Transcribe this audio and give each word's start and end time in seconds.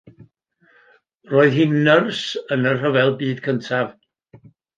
Roedd 1.33 1.57
hi'n 1.57 1.75
nyrs 1.89 2.23
yn 2.57 2.71
y 2.71 2.73
Rhyfel 2.79 3.13
Byd 3.21 3.45
Cyntaf. 3.51 3.95